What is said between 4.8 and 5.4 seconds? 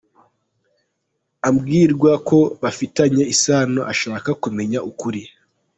ukuri.